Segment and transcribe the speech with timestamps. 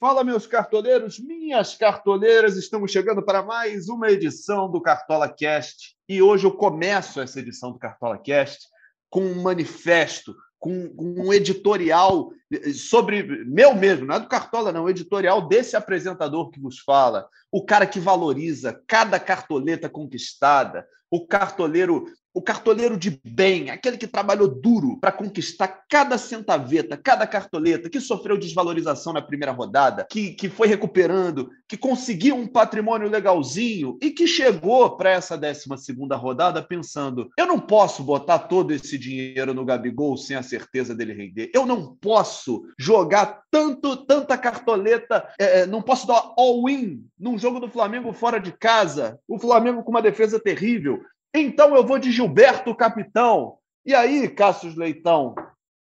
[0.00, 5.94] Fala, meus cartoleiros, minhas cartoleiras, estamos chegando para mais uma edição do Cartola Cast.
[6.08, 8.66] E hoje eu começo essa edição do Cartola Cast
[9.10, 12.32] com um manifesto, com um editorial
[12.72, 17.62] sobre meu mesmo, não é do Cartola, não, editorial desse apresentador que vos fala, o
[17.62, 24.48] cara que valoriza cada cartoleta conquistada, o cartoleiro o cartoleiro de bem, aquele que trabalhou
[24.48, 30.48] duro para conquistar cada centaveta, cada cartoleta, que sofreu desvalorização na primeira rodada, que, que
[30.48, 35.68] foi recuperando, que conseguiu um patrimônio legalzinho e que chegou para essa 12
[36.14, 41.12] rodada pensando: eu não posso botar todo esse dinheiro no Gabigol sem a certeza dele
[41.12, 41.50] render.
[41.52, 47.58] Eu não posso jogar tanto, tanta cartoleta, é, é não posso dar all-in num jogo
[47.58, 51.02] do Flamengo fora de casa, o Flamengo com uma defesa terrível.
[51.34, 53.58] Então eu vou de Gilberto Capitão.
[53.84, 55.34] E aí, Cássio Leitão,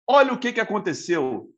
[0.08, 1.50] olha o que, que aconteceu.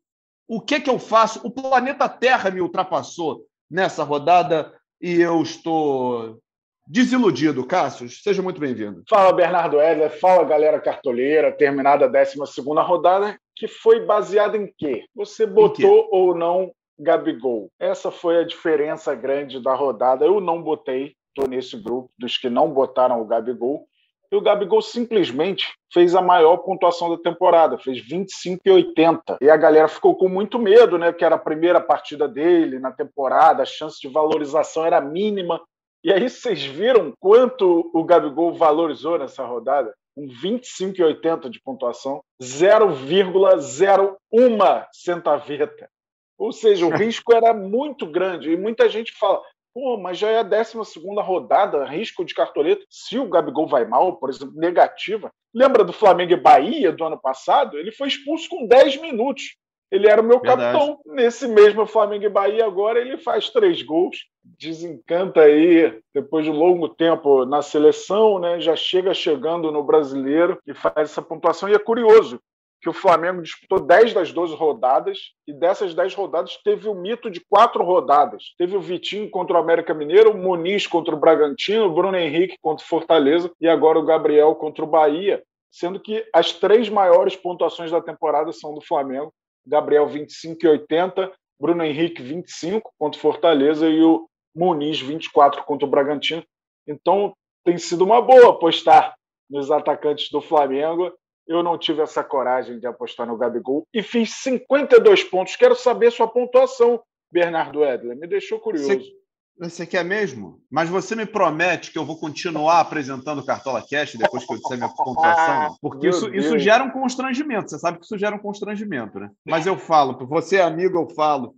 [0.48, 1.40] O que, que eu faço?
[1.44, 6.38] O planeta Terra me ultrapassou nessa rodada e eu estou
[6.86, 7.66] desiludido.
[7.66, 9.02] Cássio, seja muito bem-vindo.
[9.08, 10.18] Fala, Bernardo Edler.
[10.20, 11.52] Fala, galera cartoleira.
[11.52, 12.38] Terminada a 12
[12.86, 15.04] rodada, que foi baseada em quê?
[15.14, 17.70] Você botou ou não Gabigol?
[17.80, 20.24] Essa foi a diferença grande da rodada.
[20.24, 23.86] Eu não botei, estou nesse grupo dos que não botaram o Gabigol.
[24.30, 29.36] E o Gabigol simplesmente fez a maior pontuação da temporada, fez 25,80.
[29.42, 31.12] E a galera ficou com muito medo, né?
[31.12, 35.60] Que era a primeira partida dele na temporada, a chance de valorização era mínima.
[36.02, 39.92] E aí vocês viram quanto o Gabigol valorizou nessa rodada?
[40.16, 45.90] Um 25,80 de pontuação, 0,01 centaveta.
[46.38, 48.50] Ou seja, o risco era muito grande.
[48.50, 49.42] E muita gente fala:
[49.74, 50.76] Pô, mas já é a 12
[51.20, 52.84] rodada, risco de cartoleta.
[52.90, 55.30] Se o Gabigol vai mal, por exemplo, negativa.
[55.54, 57.78] Lembra do Flamengo e Bahia do ano passado?
[57.78, 59.56] Ele foi expulso com 10 minutos.
[59.90, 60.78] Ele era o meu Verdade.
[60.78, 61.00] capitão.
[61.04, 64.16] Nesse mesmo Flamengo e Bahia, agora ele faz três gols.
[64.58, 68.58] Desencanta aí, depois de um longo tempo na seleção, né?
[68.58, 71.68] Já chega chegando no brasileiro e faz essa pontuação.
[71.68, 72.40] E é curioso,
[72.82, 77.30] que o Flamengo disputou 10 das 12 rodadas e dessas 10 rodadas teve o mito
[77.30, 78.54] de quatro rodadas.
[78.58, 82.58] Teve o Vitinho contra o América Mineiro, o Muniz contra o Bragantino, o Bruno Henrique
[82.60, 87.36] contra o Fortaleza e agora o Gabriel contra o Bahia, sendo que as três maiores
[87.36, 89.32] pontuações da temporada são do Flamengo.
[89.64, 95.86] Gabriel 25 e 80, Bruno Henrique 25 contra o Fortaleza e o Muniz 24 contra
[95.86, 96.42] o Bragantino.
[96.84, 97.32] Então
[97.64, 99.14] tem sido uma boa apostar
[99.48, 101.12] nos atacantes do Flamengo
[101.52, 105.56] eu não tive essa coragem de apostar no Gabigol e fiz 52 pontos.
[105.56, 108.16] Quero saber sua pontuação, Bernardo Edler.
[108.16, 108.88] Me deixou curioso.
[108.88, 109.12] Você,
[109.58, 110.60] você quer mesmo?
[110.70, 114.58] Mas você me promete que eu vou continuar apresentando o Cartola Cash depois que eu
[114.58, 115.76] disser minha pontuação?
[115.80, 117.70] Porque isso, isso gera um constrangimento.
[117.70, 119.30] Você sabe que isso gera um constrangimento, né?
[119.46, 121.54] Mas eu falo, você é amigo, eu falo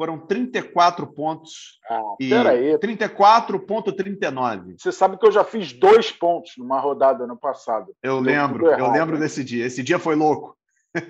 [0.00, 1.78] foram 34 pontos.
[1.86, 2.78] Ah, e peraí.
[2.78, 4.76] 34,39.
[4.78, 7.94] Você sabe que eu já fiz dois pontos numa rodada no passado.
[8.02, 9.66] Eu Deu lembro, eu lembro desse dia.
[9.66, 10.56] Esse dia foi louco.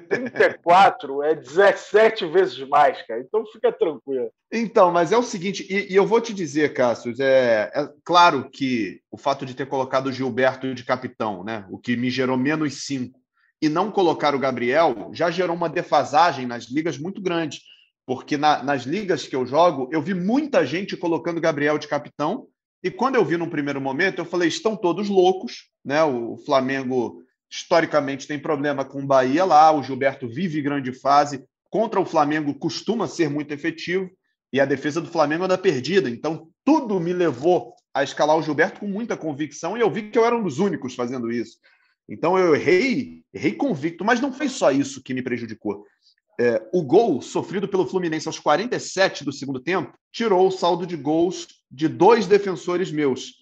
[0.09, 3.21] 34 é 17 vezes mais, cara.
[3.21, 4.29] Então fica tranquilo.
[4.51, 8.51] Então, mas é o seguinte, e, e eu vou te dizer, Cássio, é, é, claro
[8.51, 11.65] que o fato de ter colocado o Gilberto de capitão, né?
[11.71, 13.17] O que me gerou menos 5,
[13.63, 17.70] e não colocar o Gabriel, já gerou uma defasagem nas ligas muito grande
[18.11, 22.49] porque na, nas ligas que eu jogo, eu vi muita gente colocando Gabriel de capitão,
[22.83, 26.03] e quando eu vi num primeiro momento, eu falei: estão todos loucos, né?
[26.03, 32.01] O Flamengo historicamente tem problema com o Bahia lá, o Gilberto vive grande fase, contra
[32.01, 34.11] o Flamengo costuma ser muito efetivo,
[34.53, 36.11] e a defesa do Flamengo anda perdida.
[36.11, 40.19] Então, tudo me levou a escalar o Gilberto com muita convicção, e eu vi que
[40.19, 41.59] eu era um dos únicos fazendo isso.
[42.09, 45.87] Então eu errei, errei convicto, mas não foi só isso que me prejudicou.
[46.43, 50.97] É, o gol sofrido pelo Fluminense aos 47 do segundo tempo tirou o saldo de
[50.97, 53.35] gols de dois defensores meus.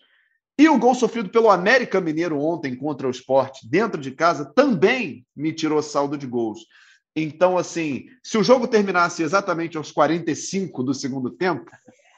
[0.59, 5.25] E o gol sofrido pelo América Mineiro ontem contra o Sport, dentro de casa, também
[5.37, 6.67] me tirou saldo de gols.
[7.15, 11.71] Então, assim, se o jogo terminasse exatamente aos 45 do segundo tempo,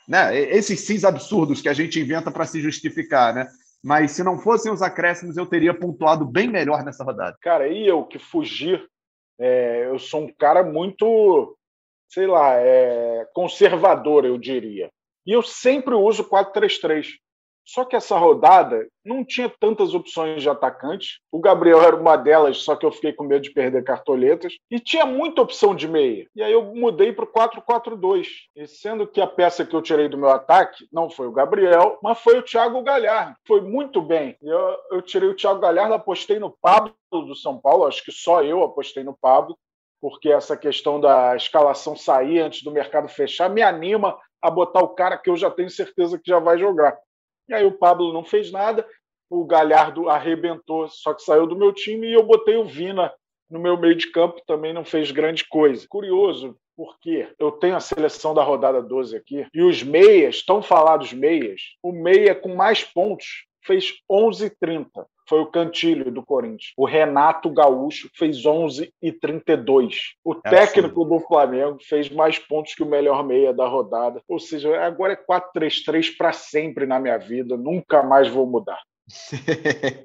[0.08, 3.46] né, esses cis absurdos que a gente inventa para se justificar, né?
[3.84, 7.36] Mas se não fossem os acréscimos, eu teria pontuado bem melhor nessa rodada.
[7.42, 8.80] Cara, e eu que fugi
[9.40, 11.56] é, eu sou um cara muito,
[12.08, 14.90] sei lá, é, conservador, eu diria.
[15.26, 17.06] E eu sempre uso 4-3-3.
[17.72, 21.20] Só que essa rodada não tinha tantas opções de atacantes.
[21.30, 24.54] O Gabriel era uma delas, só que eu fiquei com medo de perder cartoletas.
[24.68, 26.26] E tinha muita opção de meia.
[26.34, 28.26] E aí eu mudei para o 4-4-2.
[28.56, 31.96] E sendo que a peça que eu tirei do meu ataque não foi o Gabriel,
[32.02, 33.36] mas foi o Thiago Galhardo.
[33.46, 34.36] Foi muito bem.
[34.42, 37.86] Eu, eu tirei o Thiago Galhardo, apostei no Pablo do São Paulo.
[37.86, 39.56] Acho que só eu apostei no Pablo.
[40.00, 44.88] porque essa questão da escalação sair antes do mercado fechar me anima a botar o
[44.88, 46.98] cara que eu já tenho certeza que já vai jogar.
[47.50, 48.86] E aí o Pablo não fez nada,
[49.28, 53.12] o Galhardo arrebentou, só que saiu do meu time e eu botei o Vina
[53.50, 55.84] no meu meio de campo, também não fez grande coisa.
[55.88, 61.12] Curioso, porque eu tenho a seleção da rodada 12 aqui, e os meias, tão falados
[61.12, 64.86] meias, o meia com mais pontos fez 11,30.
[65.30, 66.72] Foi o Cantilho do Corinthians.
[66.76, 70.14] O Renato Gaúcho fez 11 e 32.
[70.24, 71.08] O é técnico assim.
[71.08, 74.20] do Flamengo fez mais pontos que o melhor meia da rodada.
[74.26, 77.56] Ou seja, agora é 4-3-3 para sempre na minha vida.
[77.56, 78.80] Nunca mais vou mudar.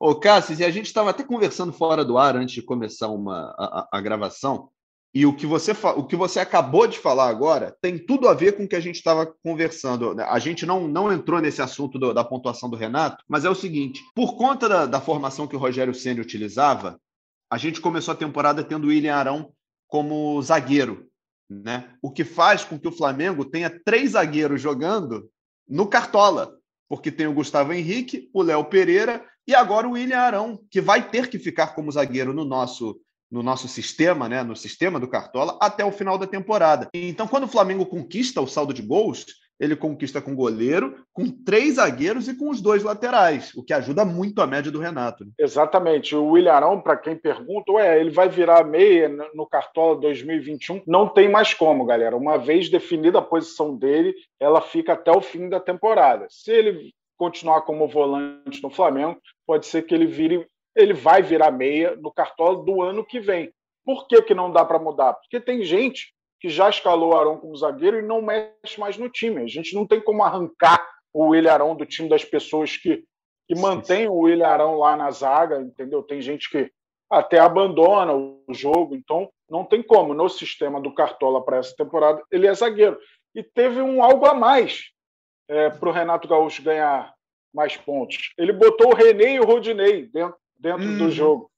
[0.00, 3.54] Ô, Cássio, e a gente estava até conversando fora do ar antes de começar uma,
[3.56, 4.68] a, a gravação,
[5.14, 8.52] e o que, você, o que você acabou de falar agora tem tudo a ver
[8.52, 10.14] com o que a gente estava conversando.
[10.20, 13.54] A gente não, não entrou nesse assunto do, da pontuação do Renato, mas é o
[13.54, 17.00] seguinte: por conta da, da formação que o Rogério Senna utilizava,
[17.50, 19.52] a gente começou a temporada tendo o William Arão
[19.88, 21.06] como zagueiro.
[21.48, 21.88] Né?
[22.02, 25.30] O que faz com que o Flamengo tenha três zagueiros jogando
[25.68, 30.60] no Cartola, porque tem o Gustavo Henrique, o Léo Pereira e agora o William Arão,
[30.70, 33.00] que vai ter que ficar como zagueiro no nosso
[33.30, 36.88] no nosso sistema, né, no sistema do Cartola, até o final da temporada.
[36.94, 39.26] Então, quando o Flamengo conquista o saldo de gols,
[39.58, 44.04] ele conquista com goleiro, com três zagueiros e com os dois laterais, o que ajuda
[44.04, 45.24] muito a média do Renato.
[45.24, 45.30] Né?
[45.38, 46.14] Exatamente.
[46.14, 50.82] O William para quem pergunta, ué, ele vai virar meia no Cartola 2021?
[50.86, 52.16] Não tem mais como, galera.
[52.16, 56.26] Uma vez definida a posição dele, ela fica até o fim da temporada.
[56.28, 60.46] Se ele continuar como volante no Flamengo, pode ser que ele vire,
[60.76, 63.50] ele vai virar meia no cartola do ano que vem.
[63.84, 65.14] Por que, que não dá para mudar?
[65.14, 69.08] Porque tem gente que já escalou o Arão como zagueiro e não mexe mais no
[69.08, 69.42] time.
[69.42, 73.02] A gente não tem como arrancar o William Arão do time das pessoas que,
[73.48, 76.02] que mantêm o William Arão lá na zaga, entendeu?
[76.02, 76.70] Tem gente que
[77.10, 80.12] até abandona o jogo, então não tem como.
[80.12, 82.98] No sistema do Cartola para essa temporada, ele é zagueiro.
[83.34, 84.90] E teve um algo a mais
[85.48, 87.14] é, para o Renato Gaúcho ganhar
[87.54, 88.34] mais pontos.
[88.36, 91.10] Ele botou o René e o Rodinei dentro, dentro do uhum.
[91.10, 91.50] jogo.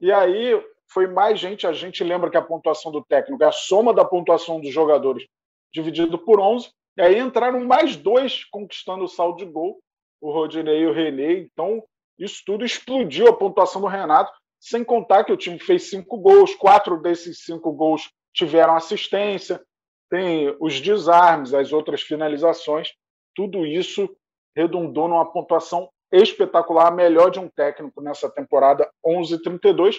[0.00, 0.62] E aí
[0.92, 1.66] foi mais gente.
[1.66, 5.26] A gente lembra que a pontuação do técnico é a soma da pontuação dos jogadores
[5.72, 6.70] dividido por 11.
[6.96, 9.80] E aí entraram mais dois conquistando o saldo de gol,
[10.20, 11.32] o Rodinei e o René.
[11.32, 11.82] Então,
[12.18, 16.54] isso tudo explodiu a pontuação do Renato, sem contar que o time fez cinco gols,
[16.54, 19.60] quatro desses cinco gols tiveram assistência,
[20.08, 22.92] tem os desarmes, as outras finalizações
[23.34, 24.08] tudo isso
[24.56, 29.96] redundou numa pontuação espetacular, a melhor de um técnico nessa temporada, 11-32.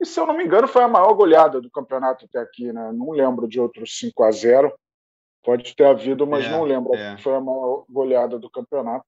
[0.00, 2.72] E, se eu não me engano, foi a maior goleada do campeonato até aqui.
[2.72, 2.92] Né?
[2.92, 4.72] Não lembro de outros 5 a 0
[5.42, 6.94] Pode ter havido, mas é, não lembro.
[6.94, 7.18] É.
[7.18, 9.04] Foi a maior goleada do campeonato.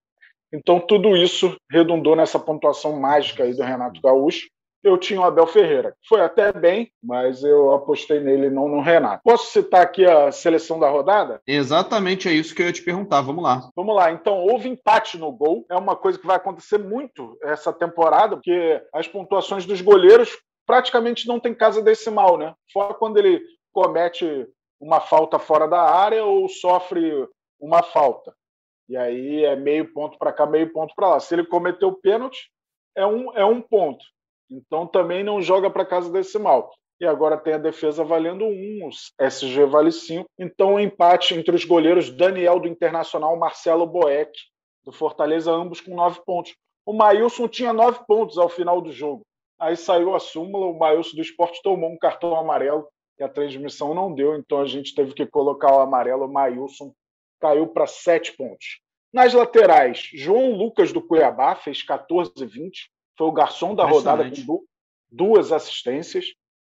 [0.52, 4.46] Então, tudo isso redundou nessa pontuação mágica aí do Renato Gaúcho
[4.82, 5.96] eu tinha o Abel Ferreira.
[6.08, 9.22] Foi até bem, mas eu apostei nele, não no Renato.
[9.24, 11.40] Posso citar aqui a seleção da rodada?
[11.46, 13.20] Exatamente, é isso que eu ia te perguntar.
[13.20, 13.68] Vamos lá.
[13.74, 14.12] Vamos lá.
[14.12, 15.64] Então, houve empate no gol.
[15.70, 20.30] É uma coisa que vai acontecer muito essa temporada, porque as pontuações dos goleiros
[20.66, 22.54] praticamente não tem casa decimal, né?
[22.72, 23.40] Fora quando ele
[23.72, 24.46] comete
[24.80, 27.26] uma falta fora da área ou sofre
[27.60, 28.34] uma falta.
[28.88, 31.20] E aí é meio ponto para cá, meio ponto para lá.
[31.20, 32.50] Se ele cometeu pênalti,
[32.96, 34.04] é um, é um ponto.
[34.50, 36.70] Então também não joga para casa decimal.
[36.98, 40.24] E agora tem a defesa valendo 1, o SG vale 5.
[40.38, 44.32] Então, um empate entre os goleiros Daniel do Internacional, Marcelo Boeck
[44.82, 46.54] do Fortaleza, ambos com 9 pontos.
[46.86, 49.22] O Maílson tinha 9 pontos ao final do jogo.
[49.58, 52.88] Aí saiu a súmula, o Maílson do esporte tomou um cartão amarelo
[53.18, 56.26] e a transmissão não deu, então a gente teve que colocar o amarelo.
[56.26, 56.92] O Maílson
[57.40, 58.80] caiu para 7 pontos.
[59.12, 64.64] Nas laterais, João Lucas do Cuiabá fez 14 20 foi o garçom da rodada com
[65.10, 66.26] duas assistências.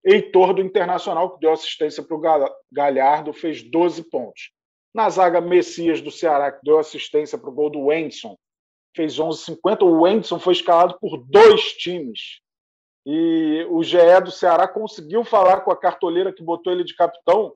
[0.04, 4.52] Heitor do Internacional, que deu assistência para o Galhardo, fez 12 pontos.
[4.94, 8.36] Na zaga, Messias do Ceará, que deu assistência para o gol do Wendson,
[8.94, 9.82] fez 11,50.
[9.82, 12.40] O Wendson foi escalado por dois times.
[13.04, 17.54] E o GE do Ceará conseguiu falar com a cartoleira que botou ele de capitão.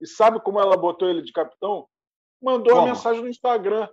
[0.00, 1.86] E sabe como ela botou ele de capitão?
[2.42, 2.86] Mandou como?
[2.86, 3.88] a mensagem no Instagram.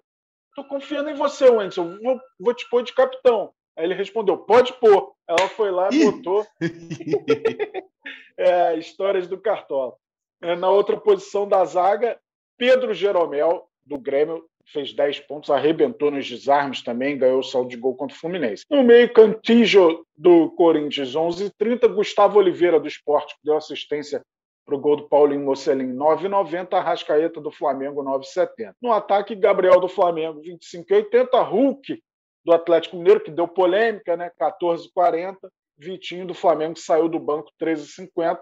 [0.50, 1.98] Estou confiando em você, Wendson.
[2.02, 3.54] Vou, vou te pôr de capitão.
[3.78, 5.14] Aí ele respondeu: pode pôr.
[5.28, 6.46] Ela foi lá e botou.
[8.38, 9.94] é, histórias do Cartola.
[10.42, 12.20] É, na outra posição da zaga,
[12.58, 17.78] Pedro Jeromel, do Grêmio, fez 10 pontos, arrebentou nos desarmes também, ganhou o saldo de
[17.78, 18.66] gol contra o Fluminense.
[18.70, 24.22] No meio, Cantijo, do Corinthians, 11 30 Gustavo Oliveira, do Esporte, que deu assistência
[24.66, 26.74] para o gol do Paulinho Mocelin, 9,90.
[26.74, 28.74] Arrascaeta, do Flamengo, 9,70.
[28.82, 31.48] No ataque, Gabriel, do Flamengo, 25,80.
[31.48, 32.02] Hulk,
[32.46, 34.32] do Atlético Mineiro, que deu polêmica, né?
[34.40, 35.36] 14,40.
[35.78, 38.40] Vitinho do Flamengo que saiu do banco 13,50.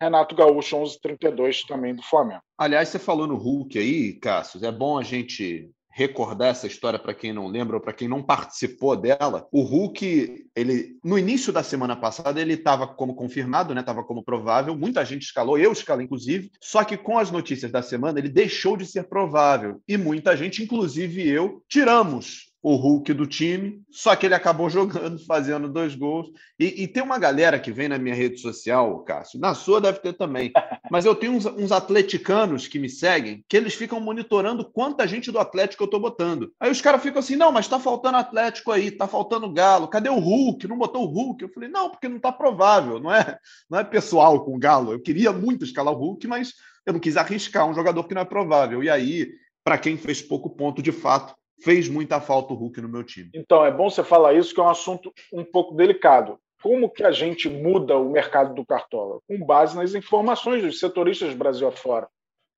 [0.00, 2.42] Renato Gaúcho 1132 também do Flamengo.
[2.58, 7.14] Aliás, você falou no Hulk aí, Cássio, é bom a gente recordar essa história para
[7.14, 9.48] quem não lembra ou para quem não participou dela.
[9.50, 13.80] O Hulk, ele no início da semana passada ele estava como confirmado, né?
[13.80, 14.76] Estava como provável.
[14.76, 16.50] Muita gente escalou, eu escalei inclusive.
[16.60, 20.62] Só que com as notícias da semana ele deixou de ser provável e muita gente,
[20.62, 26.28] inclusive eu, tiramos o Hulk do time, só que ele acabou jogando, fazendo dois gols.
[26.58, 30.00] E, e, tem uma galera que vem na minha rede social, Cássio, na sua deve
[30.00, 30.52] ter também,
[30.90, 35.30] mas eu tenho uns, uns atleticanos que me seguem, que eles ficam monitorando quanta gente
[35.30, 36.52] do Atlético eu tô botando.
[36.58, 40.08] Aí os caras ficam assim, não, mas tá faltando Atlético aí, tá faltando Galo, cadê
[40.08, 40.66] o Hulk?
[40.66, 41.42] Não botou o Hulk?
[41.42, 43.38] Eu falei, não, porque não tá provável, não é,
[43.70, 44.92] não é pessoal com o Galo.
[44.92, 48.22] Eu queria muito escalar o Hulk, mas eu não quis arriscar um jogador que não
[48.22, 48.82] é provável.
[48.82, 49.28] E aí,
[49.62, 53.30] para quem fez pouco ponto de fato, fez muita falta o Hulk no meu time.
[53.34, 56.38] Então, é bom você falar isso, que é um assunto um pouco delicado.
[56.62, 59.20] Como que a gente muda o mercado do Cartola?
[59.28, 62.08] Com base nas informações dos setoristas do Brasil afora.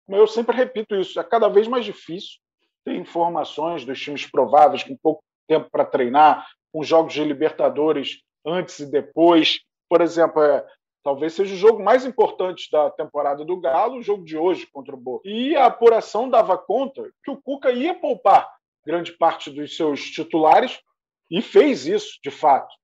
[0.09, 2.39] Eu sempre repito isso, é cada vez mais difícil
[2.85, 8.79] ter informações dos times prováveis, com pouco tempo para treinar, com jogos de Libertadores antes
[8.79, 9.61] e depois.
[9.89, 10.65] Por exemplo, é,
[11.05, 14.95] talvez seja o jogo mais importante da temporada do Galo, o jogo de hoje contra
[14.95, 15.29] o Boca.
[15.29, 18.49] E a apuração dava conta que o Cuca ia poupar
[18.89, 20.81] grande parte dos seus titulares
[21.31, 22.75] e fez isso, de fato.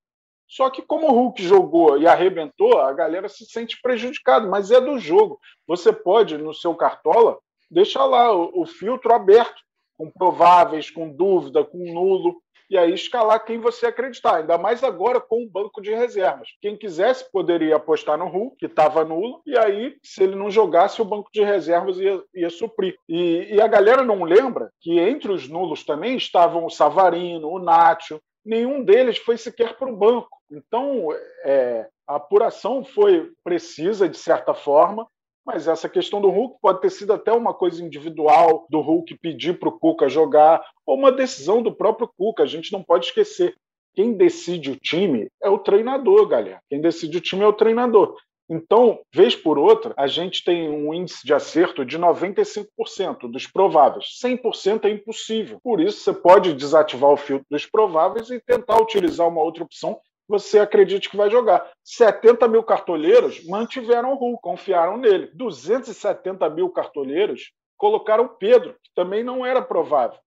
[0.47, 4.79] Só que como o Hulk jogou e arrebentou, a galera se sente prejudicada, mas é
[4.79, 5.41] do jogo.
[5.67, 7.39] Você pode, no seu cartola,
[7.71, 9.63] deixar lá o, o filtro aberto,
[9.97, 15.21] com prováveis, com dúvida, com nulo e aí escalar quem você acreditar, ainda mais agora
[15.21, 16.49] com o banco de reservas.
[16.61, 21.01] Quem quisesse poderia apostar no Hulk, que estava nulo, e aí, se ele não jogasse,
[21.01, 22.97] o banco de reservas ia, ia suprir.
[23.09, 27.59] E, e a galera não lembra que entre os nulos também estavam o Savarino, o
[27.59, 30.29] Nacho, nenhum deles foi sequer para o banco.
[30.51, 31.09] Então,
[31.45, 35.07] é, a apuração foi precisa, de certa forma,
[35.45, 39.59] mas essa questão do Hulk pode ter sido até uma coisa individual do Hulk pedir
[39.59, 42.43] para o Cuca jogar, ou uma decisão do próprio Cuca.
[42.43, 43.55] A gente não pode esquecer.
[43.95, 46.61] Quem decide o time é o treinador, galera.
[46.69, 48.17] Quem decide o time é o treinador.
[48.49, 54.19] Então, vez por outra, a gente tem um índice de acerto de 95% dos prováveis.
[54.23, 55.59] 100% é impossível.
[55.63, 59.99] Por isso, você pode desativar o filtro dos prováveis e tentar utilizar uma outra opção
[60.29, 61.71] você acredite que vai jogar.
[61.85, 65.31] 70 mil cartoleiros mantiveram o Hulk, confiaram nele.
[65.35, 70.19] 270 mil cartoleiros colocaram o Pedro, que também não era provável.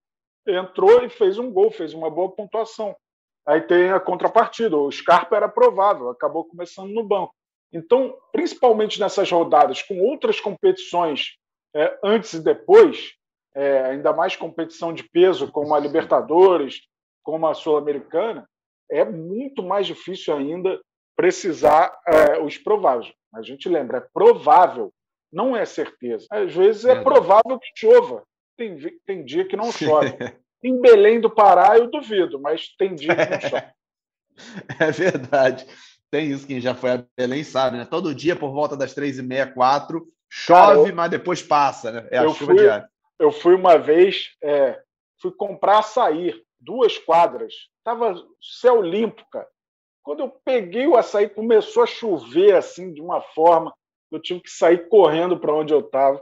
[0.47, 2.95] Entrou e fez um gol, fez uma boa pontuação.
[3.45, 4.77] Aí tem a contrapartida.
[4.77, 7.33] O Scarpa era provável, acabou começando no banco.
[7.73, 11.37] Então, principalmente nessas rodadas, com outras competições
[11.75, 13.13] é, antes e depois,
[13.55, 16.81] é, ainda mais competição de peso, como a Libertadores,
[17.23, 18.47] como a Sul-Americana,
[18.89, 20.79] é muito mais difícil ainda
[21.15, 23.11] precisar é, os prováveis.
[23.33, 24.93] A gente lembra, é provável,
[25.31, 26.25] não é certeza.
[26.31, 28.23] Às vezes é, provável que chova.
[28.57, 30.15] Tem, tem dia que não chove.
[30.63, 33.67] em Belém do Pará, eu duvido, mas tem dia que não chove.
[34.79, 35.65] É verdade.
[36.11, 37.85] Tem isso, quem já foi a Belém sabe, né?
[37.85, 41.91] Todo dia, por volta das três e meia, quatro, chove, Cara, eu, mas depois passa,
[41.91, 42.07] né?
[42.11, 42.89] É a chuva fui, diária.
[43.19, 44.79] Eu fui uma vez, é,
[45.19, 47.53] fui comprar açaí duas quadras,
[47.87, 49.47] estava céu limpo, cara.
[50.03, 53.73] Quando eu peguei o açaí, começou a chover assim de uma forma,
[54.11, 56.21] eu tive que sair correndo para onde eu estava.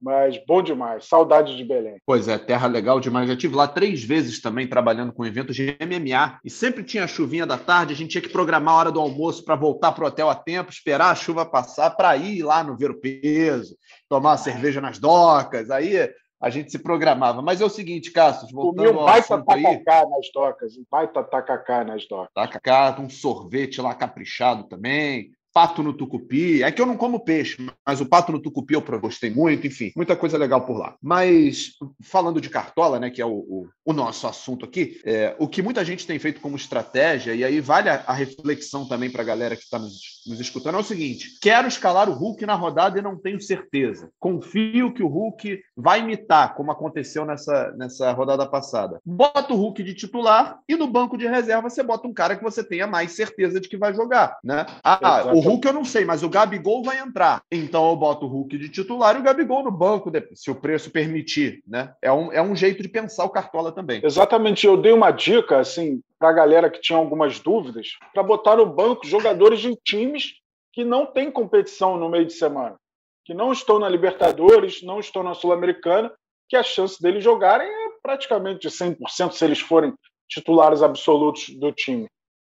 [0.00, 1.96] Mas bom demais, saudade de Belém.
[2.04, 3.28] Pois é, terra legal demais.
[3.28, 7.08] Já tive lá três vezes também trabalhando com eventos de MMA e sempre tinha a
[7.08, 7.94] chuvinha da tarde.
[7.94, 10.34] A gente tinha que programar a hora do almoço para voltar para o hotel a
[10.34, 13.74] tempo, esperar a chuva passar para ir lá no ver o peso,
[14.06, 15.70] tomar cerveja nas docas.
[15.70, 17.42] Aí a gente se programava.
[17.42, 21.24] Mas é o seguinte, Cássio, voltando Comi um baita tacacá aí, nas docas, um baita
[21.24, 22.32] tacacá nas docas.
[22.34, 26.62] Tacacá, um sorvete lá caprichado também, pato no tucupi.
[26.62, 29.90] É que eu não como peixe, mas o pato no tucupi eu gostei muito, enfim,
[29.96, 30.96] muita coisa legal por lá.
[31.02, 35.48] Mas falando de cartola, né, que é o, o, o nosso assunto aqui, é, o
[35.48, 39.22] que muita gente tem feito como estratégia, e aí vale a, a reflexão também para
[39.22, 42.54] a galera que está nos, nos escutando, é o seguinte: quero escalar o Hulk na
[42.54, 44.10] rodada e não tenho certeza.
[44.18, 49.00] Confio que o Hulk vai imitar, como aconteceu nessa, nessa rodada passada.
[49.04, 52.42] Bota o Hulk de titular e no banco de reserva você bota um cara que
[52.42, 54.66] você tenha mais certeza de que vai jogar, né?
[54.82, 57.42] Ah, o Hulk eu não sei, mas o Gabigol vai entrar.
[57.50, 60.90] Então eu boto o Hulk de titular e o Gabigol no banco, se o preço
[60.90, 61.92] permitir, né?
[62.02, 64.00] É um, é um jeito de pensar o Cartola também.
[64.02, 64.66] Exatamente.
[64.66, 68.66] Eu dei uma dica, assim, para a galera que tinha algumas dúvidas, para botar no
[68.66, 70.34] banco jogadores de times
[70.72, 72.76] que não têm competição no meio de semana,
[73.24, 76.12] que não estão na Libertadores, não estão na Sul-Americana,
[76.48, 79.92] que a chance deles jogarem é praticamente de 100% se eles forem
[80.28, 82.06] titulares absolutos do time.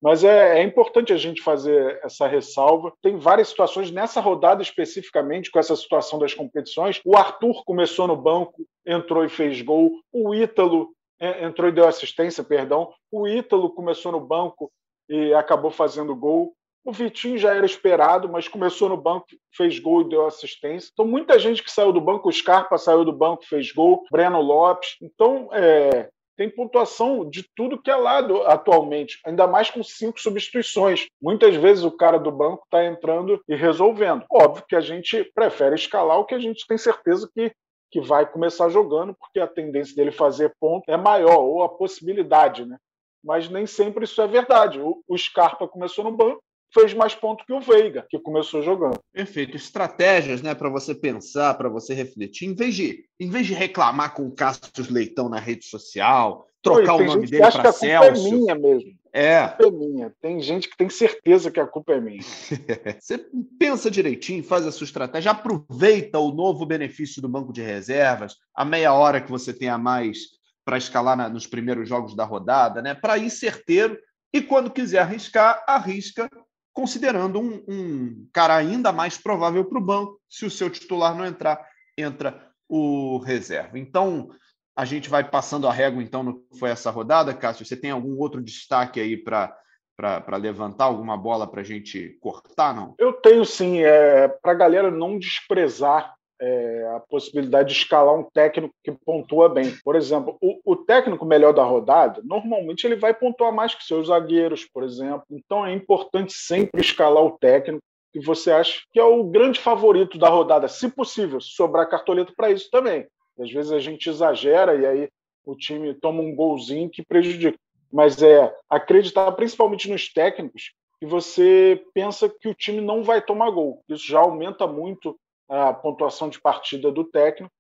[0.02, 2.94] Mas é, é, importante a gente fazer essa ressalva.
[3.02, 3.90] Tem várias situações.
[3.90, 9.30] Nessa rodada especificamente, com essa situação das competições, o Arthur começou no banco, entrou e
[9.30, 9.92] fez gol.
[10.14, 12.94] O Ítalo entrou e deu assistência, perdão.
[13.12, 14.72] O Ítalo começou no banco
[15.10, 16.54] e acabou fazendo gol.
[16.86, 20.90] O Vitinho já era esperado, mas começou no banco, fez gol e deu assistência.
[20.94, 24.42] Então, muita gente que saiu do banco, o Scarpa saiu do banco, fez gol, Breno
[24.42, 24.96] Lopes.
[25.02, 31.08] Então, é, tem pontuação de tudo que é lado atualmente, ainda mais com cinco substituições.
[31.22, 34.24] Muitas vezes o cara do banco está entrando e resolvendo.
[34.32, 37.52] Óbvio que a gente prefere escalar o que a gente tem certeza que,
[37.92, 42.66] que vai começar jogando, porque a tendência dele fazer ponto é maior, ou a possibilidade,
[42.66, 42.78] né?
[43.24, 44.80] Mas nem sempre isso é verdade.
[44.80, 46.42] O, Scarpa começou no banco,
[46.74, 49.00] fez mais ponto que o Veiga, que começou jogando.
[49.12, 49.56] Perfeito.
[49.56, 54.14] Estratégias, né, para você pensar, para você refletir, em vez de, em vez de reclamar
[54.14, 58.28] com o Cássio Leitão na rede social, trocar Oi, o nome dele para Celso.
[58.28, 58.97] É minha mesmo.
[59.18, 59.40] É.
[59.40, 60.14] A culpa é minha.
[60.22, 62.22] Tem gente que tem certeza que a culpa é minha.
[63.02, 63.26] você
[63.58, 68.64] pensa direitinho, faz a sua estratégia, aproveita o novo benefício do banco de reservas, a
[68.64, 70.20] meia hora que você tem a mais
[70.64, 72.94] para escalar na, nos primeiros jogos da rodada, né?
[72.94, 73.98] Para ir certeiro
[74.32, 76.30] e quando quiser arriscar, arrisca
[76.72, 80.22] considerando um, um cara ainda mais provável para o banco.
[80.30, 81.60] Se o seu titular não entrar,
[81.98, 83.80] entra o reserva.
[83.80, 84.30] Então,
[84.78, 87.66] a gente vai passando a régua, então, no que foi essa rodada, Cássio.
[87.66, 89.58] Você tem algum outro destaque aí para
[89.98, 92.94] para levantar alguma bola para a gente cortar, não?
[93.00, 98.22] Eu tenho sim, é, para a galera não desprezar é, a possibilidade de escalar um
[98.24, 99.76] técnico que pontua bem.
[99.84, 104.10] Por exemplo, o, o, técnico melhor da rodada, normalmente ele vai pontuar mais que seus
[104.10, 105.24] zagueiros, por exemplo.
[105.32, 107.82] Então é importante sempre escalar o técnico
[108.14, 112.52] que você acha que é o grande favorito da rodada, se possível, sobrar cartoleta para
[112.52, 113.08] isso também.
[113.40, 115.10] Às vezes a gente exagera e aí
[115.46, 117.58] o time toma um golzinho que prejudica.
[117.92, 123.50] Mas é acreditar principalmente nos técnicos que você pensa que o time não vai tomar
[123.52, 123.84] gol.
[123.88, 127.54] Isso já aumenta muito a pontuação de partida do técnico,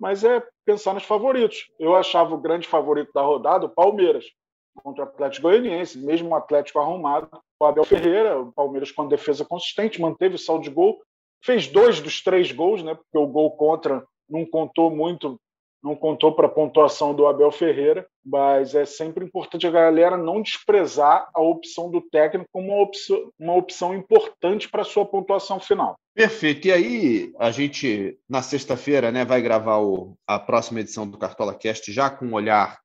[0.00, 1.68] mas é pensar nos favoritos.
[1.78, 4.24] Eu achava o grande favorito da rodada o Palmeiras
[4.82, 7.28] contra o Atlético Goianiense, mesmo o Atlético arrumado.
[7.60, 11.00] O Abel Ferreira, o Palmeiras com defesa consistente, manteve o saldo de gol,
[11.42, 12.94] fez dois dos três gols, né?
[12.94, 15.38] Porque o gol contra não contou muito
[15.84, 20.40] não contou para a pontuação do Abel Ferreira, mas é sempre importante a galera não
[20.40, 25.60] desprezar a opção do técnico como uma opção, uma opção importante para a sua pontuação
[25.60, 25.94] final.
[26.14, 26.68] Perfeito.
[26.68, 31.54] E aí, a gente, na sexta-feira, né, vai gravar o, a próxima edição do Cartola
[31.54, 32.78] Cast já com um olhar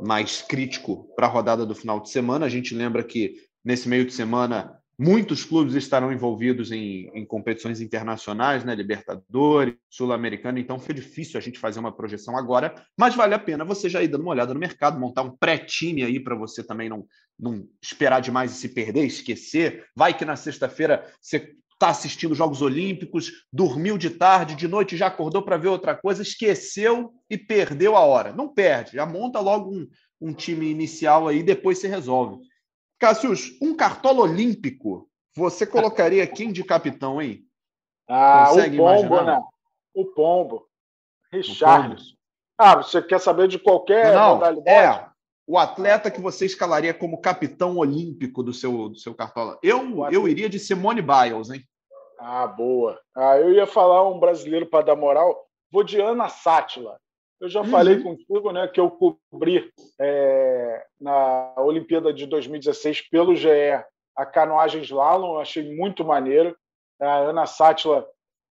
[0.00, 2.46] mais crítico para a rodada do final de semana.
[2.46, 7.80] A gente lembra que nesse meio de semana Muitos clubes estarão envolvidos em, em competições
[7.80, 8.74] internacionais, né?
[8.74, 13.64] Libertadores, Sul-Americana, então foi difícil a gente fazer uma projeção agora, mas vale a pena
[13.64, 16.88] você já ir dando uma olhada no mercado, montar um pré-time aí para você também
[16.88, 17.06] não,
[17.38, 19.86] não esperar demais e se perder, esquecer.
[19.94, 25.06] Vai que na sexta-feira você está assistindo Jogos Olímpicos, dormiu de tarde, de noite já
[25.06, 28.32] acordou para ver outra coisa, esqueceu e perdeu a hora.
[28.32, 29.86] Não perde, já monta logo um,
[30.20, 32.47] um time inicial aí, depois você resolve.
[32.98, 37.44] Cassius, um cartola olímpico, você colocaria quem de capitão, hein?
[38.08, 39.24] Ah, Consegue o Pombo, imaginar?
[39.40, 39.42] né?
[39.94, 40.66] O Pombo.
[41.32, 42.14] Richarlison.
[42.56, 44.68] Ah, você quer saber de qualquer Não, modalidade?
[44.68, 45.08] É,
[45.46, 49.58] o atleta que você escalaria como capitão olímpico do seu, do seu cartola.
[49.62, 51.62] Eu, eu iria de Simone Biles, hein?
[52.18, 53.00] Ah, boa.
[53.14, 55.46] Ah, eu ia falar um brasileiro para dar moral.
[55.70, 56.98] Vou de Ana Sátila.
[57.40, 57.68] Eu já uhum.
[57.68, 59.70] falei contigo né, que eu cobri
[60.00, 63.48] é, na Olimpíada de 2016 pelo GE
[64.16, 66.56] a canoagem slalom, achei muito maneiro.
[67.00, 68.04] A Ana Sátila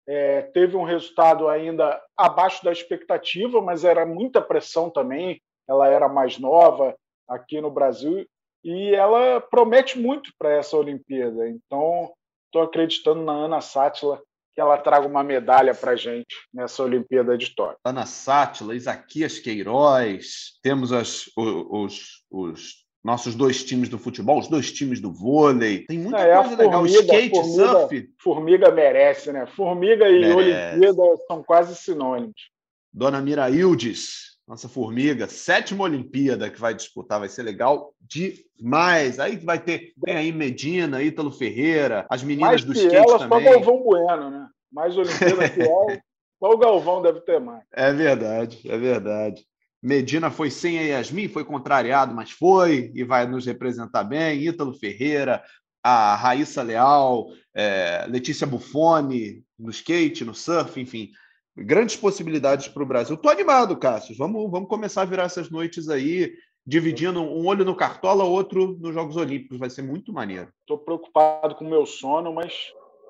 [0.08, 5.41] é, teve um resultado ainda abaixo da expectativa, mas era muita pressão também.
[5.67, 6.95] Ela era mais nova
[7.28, 8.26] aqui no Brasil
[8.63, 11.50] e ela promete muito para essa Olimpíada.
[11.50, 12.13] Então,
[12.45, 14.21] estou acreditando na Ana Sátila
[14.58, 17.78] que ela traga uma medalha para gente nessa Olimpíada de Tóquio.
[17.86, 24.72] Ana Sátila, Isaquias Queiroz, temos as, os, os, nossos dois times do futebol, os dois
[24.72, 25.86] times do vôlei.
[25.86, 26.86] Tem muita é, coisa formiga, legal.
[26.88, 28.10] Skate, formiga, surf.
[28.20, 29.46] Formiga merece, né?
[29.46, 30.36] Formiga e merece.
[30.36, 32.50] Olimpíada são quase sinônimos.
[32.91, 39.20] Dona Miraildes, nossa formiga, sétima Olimpíada que vai disputar, vai ser legal demais.
[39.20, 43.43] Aí vai ter, tem aí Medina, Ítalo Ferreira, as meninas mais do skate ela, também.
[43.43, 44.46] Só Galvão Bueno, né?
[44.71, 46.01] Mais Olimpíada que ela,
[46.39, 47.63] só o Galvão deve ter mais.
[47.73, 49.45] É verdade, é verdade.
[49.82, 54.41] Medina foi sem a Yasmin, foi contrariado, mas foi e vai nos representar bem.
[54.41, 55.43] Ítalo Ferreira,
[55.84, 61.12] a Raíssa Leal, é, Letícia Buffoni no skate, no surf, enfim
[61.58, 63.15] grandes possibilidades para o Brasil.
[63.15, 64.15] Estou animado, Cássio.
[64.15, 66.34] Vamos, vamos começar a virar essas noites aí
[66.65, 69.58] dividindo um olho no Cartola, outro nos Jogos Olímpicos.
[69.58, 70.49] Vai ser muito maneiro.
[70.60, 72.53] Estou preocupado com o meu sono, mas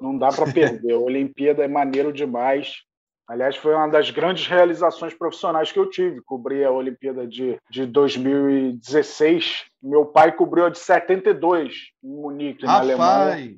[0.01, 0.93] não dá para perder.
[0.93, 2.81] A Olimpíada é maneiro demais.
[3.27, 6.21] Aliás, foi uma das grandes realizações profissionais que eu tive.
[6.21, 9.65] Cobri a Olimpíada de, de 2016.
[9.83, 12.87] Meu pai cobriu a de 72 em Munique, Rapaz.
[12.87, 13.57] na Alemanha.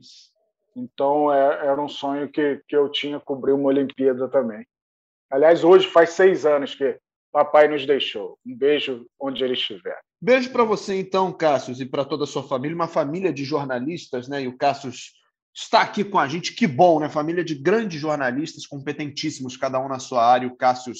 [0.75, 4.65] Então, é, era um sonho que, que eu tinha cobrir uma Olimpíada também.
[5.29, 6.97] Aliás, hoje faz seis anos que
[7.31, 8.39] papai nos deixou.
[8.43, 9.99] Um beijo onde ele estiver.
[10.19, 12.75] Beijo para você, então, Cássio, e para toda a sua família.
[12.75, 14.41] Uma família de jornalistas, né?
[14.41, 14.91] E o Cássio
[15.53, 16.53] está aqui com a gente.
[16.53, 17.09] Que bom, né?
[17.09, 20.47] Família de grandes jornalistas, competentíssimos, cada um na sua área.
[20.47, 20.93] O Cássio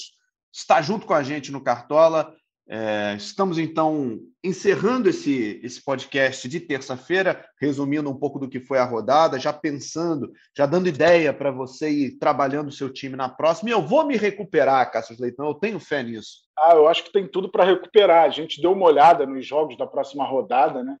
[0.52, 2.34] está junto com a gente no Cartola.
[2.72, 8.78] É, estamos, então, encerrando esse, esse podcast de terça-feira, resumindo um pouco do que foi
[8.78, 13.28] a rodada, já pensando, já dando ideia para você ir trabalhando o seu time na
[13.28, 13.70] próxima.
[13.70, 16.42] E eu vou me recuperar, Cássio Leitão, eu tenho fé nisso.
[16.56, 18.24] Ah, eu acho que tem tudo para recuperar.
[18.24, 20.96] A gente deu uma olhada nos jogos da próxima rodada, né?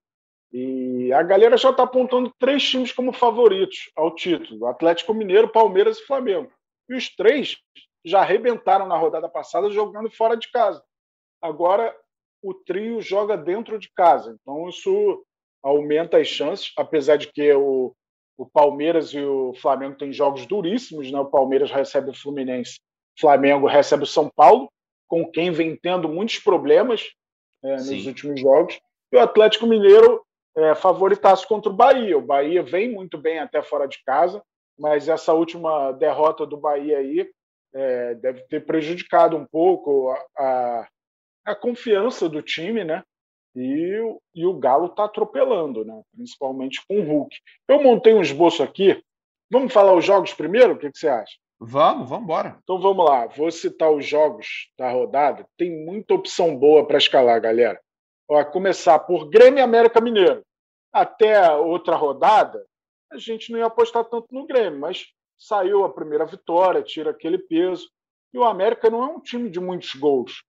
[0.52, 5.98] E a galera já está apontando três times como favoritos ao título: Atlético Mineiro, Palmeiras
[5.98, 6.50] e Flamengo.
[6.88, 7.56] E os três
[8.04, 10.82] já arrebentaram na rodada passada jogando fora de casa.
[11.40, 11.94] Agora
[12.42, 15.24] o trio joga dentro de casa, então isso
[15.62, 17.94] aumenta as chances, apesar de que o,
[18.36, 21.20] o Palmeiras e o Flamengo têm jogos duríssimos, né?
[21.20, 22.80] O Palmeiras recebe o Fluminense,
[23.18, 24.70] o Flamengo recebe o São Paulo,
[25.06, 27.10] com quem vem tendo muitos problemas
[27.62, 28.80] é, nos últimos jogos.
[29.12, 30.24] E o Atlético Mineiro
[30.56, 32.16] é, favoritaço contra o Bahia.
[32.18, 34.42] O Bahia vem muito bem até fora de casa,
[34.78, 37.28] mas essa última derrota do Bahia aí
[37.72, 40.88] é, deve ter prejudicado um pouco a, a,
[41.46, 43.02] a confiança do time, né?
[43.54, 44.00] E,
[44.34, 46.00] e o Galo está atropelando, né?
[46.14, 47.36] principalmente com o Hulk.
[47.68, 49.02] Eu montei um esboço aqui.
[49.50, 50.74] Vamos falar os jogos primeiro?
[50.74, 51.34] O que, que você acha?
[51.58, 52.58] Vamos, vamos embora.
[52.62, 53.26] Então vamos lá.
[53.26, 55.44] Vou citar os jogos da rodada.
[55.58, 57.80] Tem muita opção boa para escalar, galera.
[58.32, 60.46] Ó, começar por Grêmio América Mineiro.
[60.92, 62.64] Até outra rodada,
[63.10, 67.38] a gente não ia apostar tanto no Grêmio, mas saiu a primeira vitória, tira aquele
[67.38, 67.90] peso.
[68.32, 70.44] E o América não é um time de muitos gols.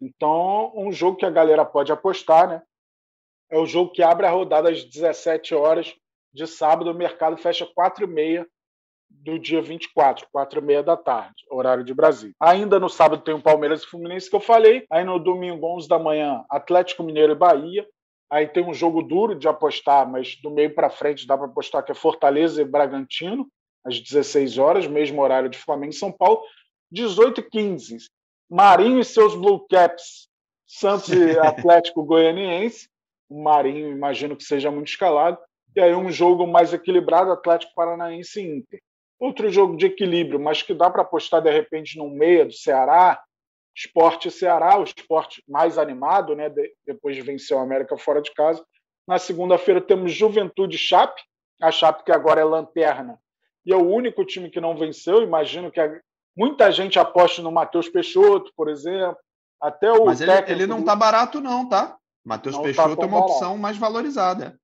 [0.00, 2.62] Então, um jogo que a galera pode apostar, né?
[3.50, 5.94] É o jogo que abre a rodada às 17 horas
[6.32, 6.90] de sábado.
[6.90, 8.48] O mercado fecha 4 e meia
[9.10, 12.34] do dia 24, 4 e meia da tarde, horário de Brasília.
[12.40, 14.86] Ainda no sábado tem o Palmeiras e Fluminense que eu falei.
[14.90, 17.86] Aí no domingo, 11 da manhã, Atlético Mineiro e Bahia.
[18.30, 21.84] Aí tem um jogo duro de apostar, mas do meio para frente dá para apostar
[21.84, 23.48] que é Fortaleza e Bragantino,
[23.84, 26.42] às 16 horas, mesmo horário de Flamengo e São Paulo.
[26.90, 27.98] 18 e 15,
[28.50, 30.28] Marinho e seus Blue Caps,
[30.66, 32.88] Santos e Atlético Goianiense.
[33.28, 35.38] O Marinho, imagino que seja muito escalado.
[35.76, 38.80] E aí um jogo mais equilibrado, Atlético Paranaense e Inter.
[39.18, 43.20] Outro jogo de equilíbrio, mas que dá para apostar de repente no meia do Ceará,
[43.74, 46.52] Esporte Ceará, o esporte mais animado, né,
[46.86, 48.64] depois de vencer o América fora de casa.
[49.06, 51.20] Na segunda-feira temos Juventude Chape,
[51.60, 53.18] a Chape que agora é lanterna
[53.64, 55.22] e é o único time que não venceu.
[55.22, 55.80] Imagino que
[56.36, 59.18] muita gente aposte no Matheus Peixoto, por exemplo.
[59.60, 61.96] Até o Mas ele, ele não está barato, não, tá?
[62.24, 63.32] Matheus tá Peixoto tá é uma barato.
[63.32, 64.58] opção mais valorizada.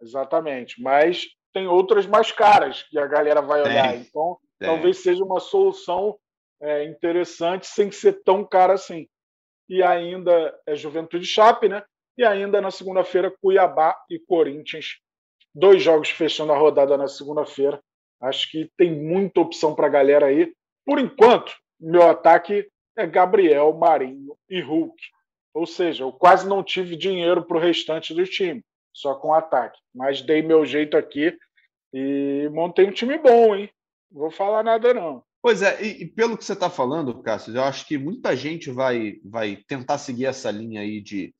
[0.00, 0.80] Exatamente.
[0.82, 3.92] Mas tem outras mais caras que a galera vai olhar.
[3.92, 4.00] Tem.
[4.00, 4.68] Então, tem.
[4.68, 6.18] talvez seja uma solução
[6.60, 9.08] é, interessante sem ser tão cara assim.
[9.68, 11.82] E ainda é Juventude Chape, né?
[12.16, 14.98] E ainda na segunda-feira, Cuiabá e Corinthians.
[15.54, 17.80] Dois jogos fechando a rodada na segunda-feira.
[18.20, 20.52] Acho que tem muita opção para a galera aí.
[20.84, 24.96] Por enquanto, meu ataque é Gabriel, Marinho e Hulk.
[25.54, 28.64] Ou seja, eu quase não tive dinheiro para o restante do time,
[29.00, 29.78] só com ataque.
[29.94, 31.36] Mas dei meu jeito aqui
[31.92, 33.70] e montei um time bom, hein?
[34.10, 35.22] Não vou falar nada, não.
[35.40, 38.70] Pois é, e, e pelo que você está falando, Cássio, eu acho que muita gente
[38.70, 41.32] vai, vai tentar seguir essa linha aí de,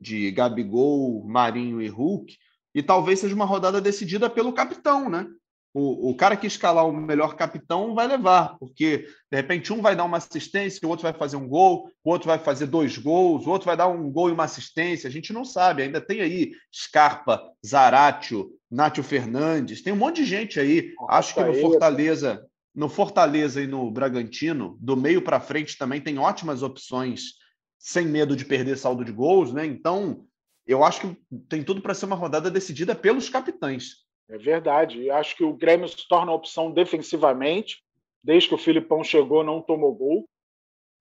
[0.00, 2.36] de Gabigol, Marinho e Hulk,
[2.74, 5.26] e talvez seja uma rodada decidida pelo capitão, né?
[5.72, 9.94] O, o cara que escalar o melhor capitão vai levar, porque de repente um vai
[9.94, 13.46] dar uma assistência, o outro vai fazer um gol, o outro vai fazer dois gols,
[13.46, 15.08] o outro vai dar um gol e uma assistência.
[15.08, 20.24] A gente não sabe, ainda tem aí Scarpa, Zaratio, Nátio Fernandes, tem um monte de
[20.24, 20.92] gente aí.
[21.08, 26.18] Acho que no Fortaleza, no Fortaleza e no Bragantino, do meio para frente também tem
[26.18, 27.34] ótimas opções,
[27.78, 29.64] sem medo de perder saldo de gols, né?
[29.64, 30.24] Então,
[30.66, 31.16] eu acho que
[31.48, 34.09] tem tudo para ser uma rodada decidida pelos capitães.
[34.30, 35.10] É verdade.
[35.10, 37.82] acho que o Grêmio se torna opção defensivamente.
[38.22, 40.28] Desde que o Filipão chegou, não tomou gol.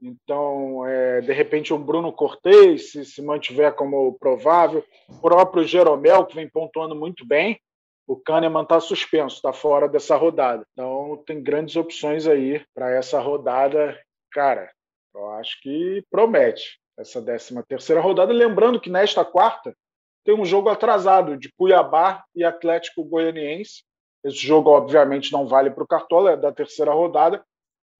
[0.01, 6.25] Então, é, de repente, um Bruno Cortez, se, se mantiver como provável, o próprio Jeromel,
[6.25, 7.59] que vem pontuando muito bem,
[8.07, 10.65] o Kahneman está suspenso, está fora dessa rodada.
[10.71, 13.99] Então, tem grandes opções aí para essa rodada.
[14.31, 14.71] Cara,
[15.13, 16.79] eu acho que promete.
[16.97, 18.33] essa 13 terceira rodada.
[18.33, 19.75] Lembrando que nesta quarta
[20.23, 23.83] tem um jogo atrasado de Cuiabá e Atlético Goianiense.
[24.23, 27.43] Esse jogo, obviamente, não vale para o Cartola, é da terceira rodada,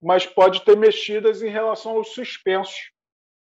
[0.01, 2.91] mas pode ter mexidas em relação aos suspensos.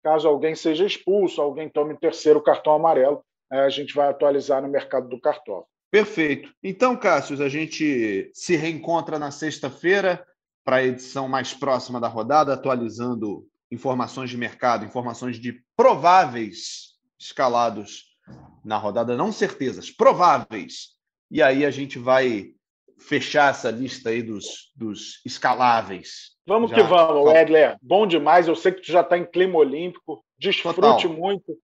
[0.03, 4.67] Caso alguém seja expulso, alguém tome terceiro cartão amarelo, é, a gente vai atualizar no
[4.67, 5.65] mercado do Cartola.
[5.89, 6.53] Perfeito.
[6.61, 10.25] Então, Cássio, a gente se reencontra na sexta-feira
[10.63, 18.14] para a edição mais próxima da rodada, atualizando informações de mercado, informações de prováveis escalados
[18.63, 20.95] na rodada, não certezas, prováveis.
[21.29, 22.51] E aí a gente vai
[22.99, 26.35] fechar essa lista aí dos, dos escaláveis.
[26.47, 27.77] Vamos já, que vamos, Edler.
[27.81, 28.47] Bom demais.
[28.47, 30.23] Eu sei que tu já está em clima olímpico.
[30.37, 31.09] Desfrute Total.
[31.09, 31.57] muito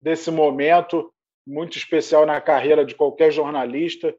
[0.00, 1.12] desse momento,
[1.46, 4.14] muito especial na carreira de qualquer jornalista.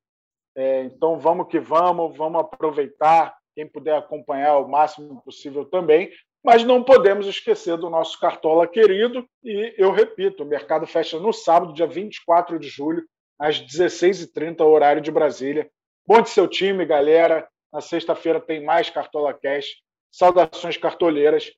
[0.56, 3.36] É, então vamos que vamos, vamos aproveitar.
[3.56, 6.12] Quem puder acompanhar o máximo possível também.
[6.48, 9.28] Mas não podemos esquecer do nosso Cartola querido.
[9.44, 13.04] E eu repito: o mercado fecha no sábado, dia 24 de julho,
[13.38, 15.70] às 16h30, horário de Brasília.
[16.08, 17.46] Monte seu time, galera.
[17.72, 19.66] Na sexta-feira tem mais Cartola Cash.
[20.10, 21.52] Saudações cartoleiras.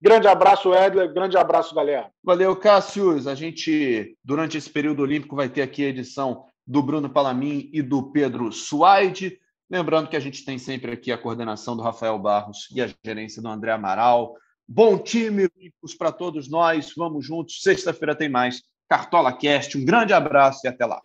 [0.00, 1.12] Grande abraço, Edler.
[1.12, 2.10] Grande abraço, galera.
[2.24, 3.28] Valeu, Cássio.
[3.28, 7.82] A gente, durante esse período olímpico, vai ter aqui a edição do Bruno Palamin e
[7.82, 9.38] do Pedro Suaide.
[9.70, 13.40] Lembrando que a gente tem sempre aqui a coordenação do Rafael Barros e a gerência
[13.40, 14.34] do André Amaral.
[14.66, 15.48] Bom time,
[15.96, 16.92] para todos nós.
[16.96, 17.62] Vamos juntos.
[17.62, 19.78] Sexta-feira tem mais Cartola Cast.
[19.78, 21.00] Um grande abraço e até lá.